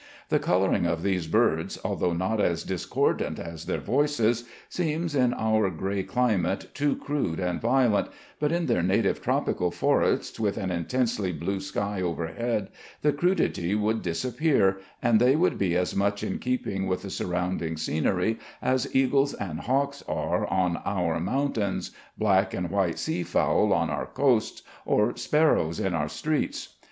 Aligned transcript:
The 0.29 0.39
coloring 0.39 0.87
of 0.87 1.03
these 1.03 1.27
birds, 1.27 1.77
although 1.85 2.13
not 2.13 2.41
as 2.41 2.63
discordant 2.63 3.37
as 3.37 3.65
their 3.65 3.77
voices, 3.79 4.45
seems 4.67 5.13
in 5.13 5.31
our 5.31 5.69
gray 5.69 6.01
climate 6.01 6.71
too 6.73 6.95
crude 6.95 7.39
and 7.39 7.61
violent, 7.61 8.07
but 8.39 8.51
in 8.51 8.65
their 8.65 8.81
native 8.81 9.21
tropical 9.21 9.69
forests, 9.69 10.39
with 10.39 10.57
an 10.57 10.71
intensely 10.71 11.31
blue 11.31 11.59
sky 11.59 12.01
overhead, 12.01 12.69
the 13.03 13.13
crudity 13.13 13.75
would 13.75 14.01
disappear, 14.01 14.79
and 15.03 15.19
they 15.19 15.35
would 15.35 15.59
be 15.59 15.75
as 15.75 15.95
much 15.95 16.23
in 16.23 16.39
keeping 16.39 16.87
with 16.87 17.03
the 17.03 17.11
surrounding 17.11 17.77
scenery 17.77 18.39
as 18.59 18.95
eagles 18.95 19.35
and 19.35 19.59
hawks 19.59 20.03
are 20.07 20.47
on 20.47 20.77
our 20.77 21.19
mountains, 21.19 21.91
black 22.17 22.55
and 22.55 22.71
white 22.71 22.97
seafowl 22.97 23.71
on 23.71 23.91
our 23.91 24.07
coasts, 24.07 24.63
or 24.83 25.15
sparrows 25.15 25.79
in 25.79 25.93
our 25.93 26.09
streets. 26.09 26.73